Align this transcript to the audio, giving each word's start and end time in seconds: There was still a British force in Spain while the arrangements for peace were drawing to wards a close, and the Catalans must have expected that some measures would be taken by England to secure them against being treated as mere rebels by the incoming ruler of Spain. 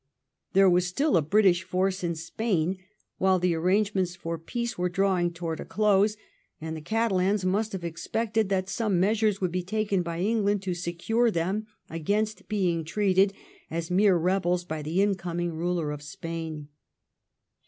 There 0.53 0.67
was 0.67 0.87
still 0.87 1.15
a 1.15 1.21
British 1.21 1.61
force 1.61 2.03
in 2.03 2.15
Spain 2.15 2.79
while 3.19 3.37
the 3.37 3.53
arrangements 3.53 4.15
for 4.15 4.39
peace 4.39 4.75
were 4.75 4.89
drawing 4.89 5.31
to 5.33 5.43
wards 5.43 5.61
a 5.61 5.65
close, 5.65 6.17
and 6.59 6.75
the 6.75 6.81
Catalans 6.81 7.45
must 7.45 7.71
have 7.73 7.83
expected 7.83 8.49
that 8.49 8.67
some 8.67 8.99
measures 8.99 9.41
would 9.41 9.51
be 9.51 9.61
taken 9.61 10.01
by 10.01 10.21
England 10.21 10.63
to 10.63 10.73
secure 10.73 11.29
them 11.29 11.67
against 11.87 12.49
being 12.49 12.83
treated 12.83 13.31
as 13.69 13.91
mere 13.91 14.17
rebels 14.17 14.63
by 14.65 14.81
the 14.81 15.03
incoming 15.03 15.53
ruler 15.53 15.91
of 15.91 16.01
Spain. 16.01 16.69